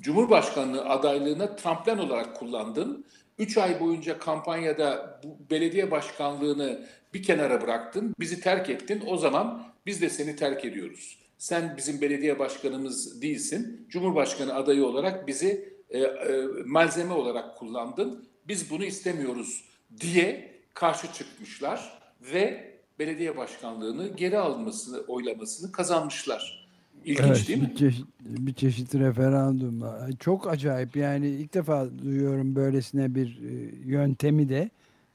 Cumhurbaşkanlığı 0.00 0.84
adaylığına 0.84 1.56
tramplen 1.56 1.98
olarak 1.98 2.36
kullandın. 2.36 3.04
Üç 3.40 3.58
ay 3.58 3.80
boyunca 3.80 4.18
kampanyada 4.18 5.20
bu 5.24 5.50
belediye 5.50 5.90
başkanlığını 5.90 6.86
bir 7.14 7.22
kenara 7.22 7.62
bıraktın, 7.62 8.14
bizi 8.20 8.40
terk 8.40 8.70
ettin. 8.70 9.02
O 9.06 9.16
zaman 9.16 9.64
biz 9.86 10.02
de 10.02 10.10
seni 10.10 10.36
terk 10.36 10.64
ediyoruz. 10.64 11.18
Sen 11.38 11.74
bizim 11.76 12.00
belediye 12.00 12.38
başkanımız 12.38 13.22
değilsin. 13.22 13.86
Cumhurbaşkanı 13.88 14.54
adayı 14.54 14.86
olarak 14.86 15.26
bizi 15.26 15.74
e, 15.90 15.98
e, 15.98 16.46
malzeme 16.66 17.12
olarak 17.12 17.58
kullandın. 17.58 18.28
Biz 18.48 18.70
bunu 18.70 18.84
istemiyoruz 18.84 19.64
diye 20.00 20.54
karşı 20.74 21.12
çıkmışlar 21.12 21.98
ve 22.20 22.74
belediye 22.98 23.36
başkanlığını 23.36 24.08
geri 24.08 24.38
almasını, 24.38 25.00
oylamasını 25.00 25.72
kazanmışlar. 25.72 26.59
İlginç 27.04 27.26
evet, 27.26 27.48
değil 27.48 27.62
mi? 27.62 27.70
Bir 27.70 27.76
çeşit, 27.76 28.06
bir 28.20 28.54
çeşit 28.54 28.94
referandum. 28.94 29.82
Çok 30.20 30.48
acayip 30.48 30.96
yani 30.96 31.28
ilk 31.28 31.54
defa 31.54 31.86
duyuyorum 32.02 32.56
böylesine 32.56 33.14
bir 33.14 33.26
e, 33.26 33.74
yöntemi 33.84 34.48
de 34.48 34.70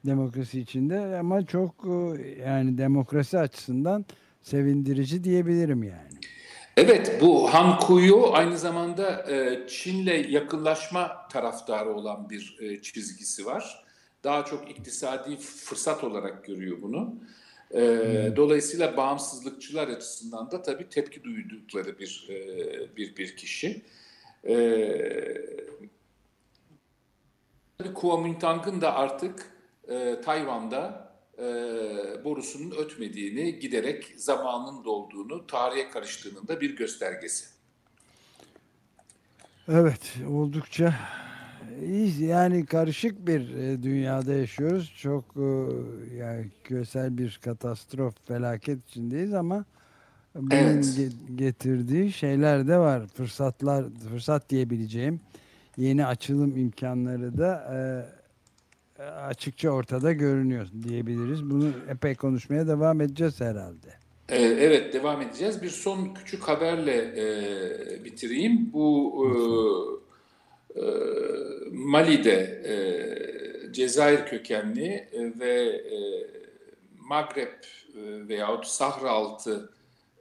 demokrasi 0.06 0.60
içinde 0.60 1.18
ama 1.18 1.46
çok 1.46 1.72
e, 1.86 2.28
yani 2.42 2.78
demokrasi 2.78 3.40
açısından 3.40 4.06
sevindirici 4.42 5.24
diyebilirim 5.24 5.84
yani. 5.84 6.20
Evet 6.78 7.18
bu 7.22 7.54
Han 7.54 7.80
Kuyu 7.80 8.34
aynı 8.34 8.58
zamanda 8.58 9.32
e, 9.32 9.68
Çin'le 9.68 10.30
yakınlaşma 10.30 11.28
taraftarı 11.32 11.94
olan 11.94 12.30
bir 12.30 12.58
çizgisi 12.82 13.46
var. 13.46 13.86
Daha 14.24 14.46
çok 14.46 14.72
iktisadi 14.72 15.38
fırsat 15.38 16.04
olarak 16.04 16.46
görüyor 16.46 16.78
bunu. 16.82 17.16
E, 17.72 18.34
dolayısıyla 18.36 18.98
bağımsızlıkçılar 18.98 19.88
açısından 19.88 20.52
da 20.52 20.62
tabii 20.62 20.90
tepki 20.90 21.24
duydukları 21.24 22.00
bir 22.00 22.28
e, 22.30 22.96
bir 22.96 23.16
bir 23.16 23.36
kişi. 23.38 23.82
E, 24.48 24.66
Kuomintang'ın 27.96 28.82
da 28.82 28.96
artık 28.96 29.52
e, 29.88 30.22
Tayvan'da 30.22 31.12
e, 31.38 31.44
borusunun 32.24 32.72
ötmediğini, 32.72 33.60
giderek 33.60 34.14
zamanın 34.18 34.84
dolduğunu, 34.84 35.48
tarihe 35.48 35.90
karıştığının 35.90 36.48
da 36.48 36.62
bir 36.62 36.76
göstergesi. 36.76 37.46
Evet, 39.68 40.16
oldukça 40.30 40.96
yani 42.20 42.66
karışık 42.66 43.28
bir 43.28 43.56
e, 43.56 43.84
dünyada 43.84 44.34
yaşıyoruz. 44.34 44.94
Çok 44.98 45.24
e, 45.38 45.50
yani 46.18 46.46
küresel 46.64 47.18
bir 47.18 47.40
katastrof, 47.44 48.14
felaket 48.28 48.90
içindeyiz 48.90 49.34
ama 49.34 49.66
bunun 50.36 50.52
evet. 50.52 50.98
getirdiği 51.36 52.12
şeyler 52.12 52.68
de 52.68 52.78
var. 52.78 53.08
Fırsatlar, 53.08 53.86
fırsat 54.10 54.50
diyebileceğim 54.50 55.20
yeni 55.78 56.06
açılım 56.06 56.58
imkanları 56.58 57.38
da 57.38 57.74
e, 59.00 59.04
açıkça 59.04 59.70
ortada 59.70 60.12
görünüyor 60.12 60.68
diyebiliriz. 60.84 61.50
Bunu 61.50 61.72
epey 61.90 62.16
konuşmaya 62.16 62.68
devam 62.68 63.02
edeceğiz 63.02 63.42
herhalde. 63.42 63.88
Evet 64.30 64.94
devam 64.94 65.22
edeceğiz. 65.22 65.62
Bir 65.62 65.70
son 65.70 66.14
küçük 66.14 66.44
haberle 66.44 66.96
e, 66.98 68.06
bitireyim. 68.06 68.74
Bu 68.74 69.14
e, 69.26 69.30
Mali'de 71.72 72.62
e, 72.66 72.76
Cezayir 73.74 74.26
kökenli 74.26 74.86
e, 74.86 75.40
ve 75.40 75.62
e, 75.70 75.98
Magreb 77.00 77.48
e, 77.48 78.28
veyahut 78.28 78.68
Sahra 78.68 79.10
altı 79.10 79.70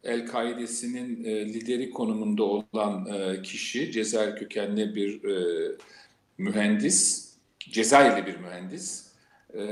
El-Kaide'sinin 0.05 1.25
e, 1.25 1.55
lideri 1.55 1.90
konumunda 1.90 2.43
olan 2.43 3.07
e, 3.07 3.43
kişi, 3.43 3.93
Cezayir 3.93 4.37
kökenli 4.37 4.95
bir 4.95 5.25
e, 5.25 5.71
mühendis, 6.38 7.31
Cezayirli 7.59 8.27
bir 8.27 8.37
mühendis. 8.37 9.07
E, 9.55 9.62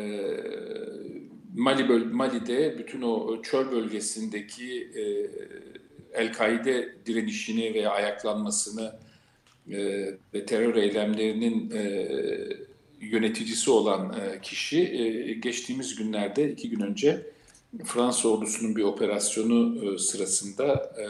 Mali 1.56 1.88
böl 1.88 2.04
Mali'de 2.04 2.78
bütün 2.78 3.02
o 3.02 3.42
çöl 3.42 3.70
bölgesindeki 3.70 4.90
e, 4.96 5.02
El-Kaide 6.12 6.94
direnişini 7.06 7.74
veya 7.74 7.90
ayaklanmasını 7.90 8.92
e, 9.70 10.06
ve 10.34 10.46
terör 10.46 10.74
eylemlerinin 10.74 11.70
e, 11.70 12.08
yöneticisi 13.00 13.70
olan 13.70 14.12
e, 14.20 14.40
kişi 14.40 14.80
e, 14.80 15.32
geçtiğimiz 15.32 15.96
günlerde 15.96 16.50
iki 16.50 16.70
gün 16.70 16.80
önce 16.80 17.26
Fransa 17.84 18.28
ordusunun 18.28 18.76
bir 18.76 18.82
operasyonu 18.82 19.84
e, 19.84 19.98
sırasında 19.98 20.92
e, 20.98 21.04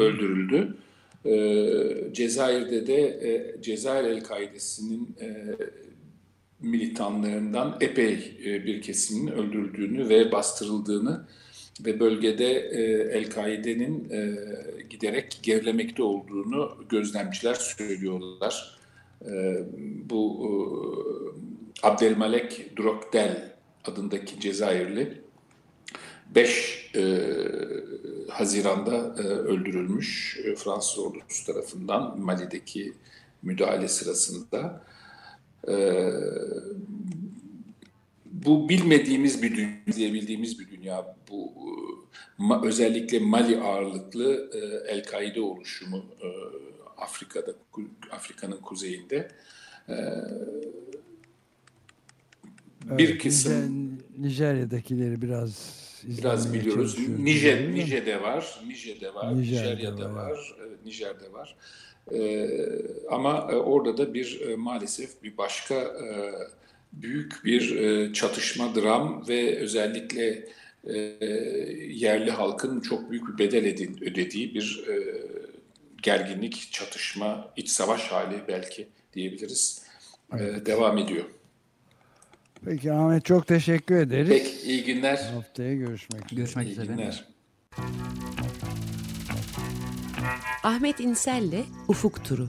öldürüldü. 0.00 0.76
E, 1.24 2.12
Cezayir'de 2.12 2.86
de 2.86 3.02
e, 3.02 3.62
Cezayir 3.62 4.04
El-Kaide'sinin 4.04 5.16
e, 5.20 5.56
militanlarından 6.60 7.76
epey 7.80 8.38
e, 8.44 8.64
bir 8.64 8.82
kesimin 8.82 9.32
öldürüldüğünü 9.32 10.08
ve 10.08 10.32
bastırıldığını 10.32 11.26
ve 11.84 12.00
bölgede 12.00 12.52
e, 12.54 12.82
El-Kaide'nin 13.18 14.10
e, 14.10 14.38
giderek 14.90 15.38
gerilemekte 15.42 16.02
olduğunu 16.02 16.84
gözlemciler 16.88 17.54
söylüyorlar. 17.54 18.78
E, 19.26 19.64
bu 20.10 20.40
e, 20.42 20.50
Abdelmalek 21.86 22.78
Drokdel 22.78 23.52
adındaki 23.84 24.40
Cezayirli 24.40 25.20
5 26.34 26.90
e, 26.96 27.28
Haziran'da 28.28 29.14
e, 29.18 29.22
öldürülmüş 29.22 30.40
e, 30.44 30.54
Fransız 30.54 30.98
ordusu 30.98 31.46
tarafından 31.46 32.20
Mali'deki 32.20 32.92
müdahale 33.42 33.88
sırasında. 33.88 34.84
E, 35.68 35.74
bu 38.44 38.68
bilmediğimiz 38.68 39.42
bir 39.42 39.56
dünya, 39.56 39.70
izleyebildiğimiz 39.86 40.60
bir 40.60 40.70
dünya. 40.70 41.16
Bu 41.30 41.52
ma, 42.38 42.62
özellikle 42.64 43.18
Mali 43.18 43.60
ağırlıklı 43.60 44.50
e, 44.54 44.92
El-Kaide 44.92 45.40
oluşumu 45.40 45.96
e, 45.96 46.28
Afrika'da, 46.96 47.52
Afrika'nın 48.10 48.60
kuzeyinde. 48.60 49.28
E, 49.88 49.94
bir 52.84 53.10
evet, 53.10 53.22
kısım 53.22 53.98
Nijerya'dakileri 54.18 55.22
biraz 55.22 55.80
biraz 56.04 56.54
biliyoruz. 56.54 56.98
Nijer, 57.18 57.74
Nijer'de 57.74 58.22
var, 58.22 58.60
Nijer'de 58.66 59.14
var, 59.14 59.36
Nijer'de 59.36 59.74
Nijerya'da 59.74 60.14
var, 60.14 60.30
var 60.30 60.54
Nijer'de 60.84 61.32
var. 61.32 61.56
Ee, 62.12 62.48
ama 63.10 63.46
orada 63.46 63.96
da 63.96 64.14
bir 64.14 64.40
e, 64.40 64.56
maalesef 64.56 65.22
bir 65.22 65.36
başka 65.36 65.74
e, 65.74 66.32
büyük 66.92 67.44
bir 67.44 67.76
e, 67.76 68.12
çatışma, 68.12 68.74
dram 68.74 69.28
ve 69.28 69.56
özellikle 69.56 70.48
e, 70.84 70.96
yerli 71.88 72.30
halkın 72.30 72.80
çok 72.80 73.10
büyük 73.10 73.28
bir 73.28 73.38
bedel 73.38 73.64
edin, 73.64 73.98
ödediği 74.00 74.54
bir 74.54 74.84
e, 74.88 75.20
gerginlik, 76.02 76.68
çatışma, 76.72 77.52
iç 77.56 77.68
savaş 77.68 78.06
hali 78.06 78.36
belki 78.48 78.88
diyebiliriz. 79.14 79.82
E, 80.32 80.36
evet. 80.38 80.62
E, 80.62 80.66
devam 80.66 80.98
ediyor. 80.98 81.24
Peki 82.64 82.92
Ahmet 82.92 83.24
çok 83.24 83.46
teşekkür 83.46 83.96
ederiz. 83.96 84.28
Peki 84.28 84.70
iyi 84.70 84.84
günler. 84.84 85.16
Haftaya 85.34 85.74
görüşmek 85.74 86.24
üzere. 86.24 86.36
Görüşmek 86.36 86.66
iyi 86.66 86.72
üzere. 86.72 86.86
günler. 86.86 87.24
Ahmet 90.62 91.00
İnsel'le 91.00 91.64
Ufuk 91.88 92.24
Turu. 92.24 92.48